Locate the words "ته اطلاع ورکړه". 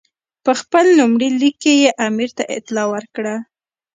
2.37-3.35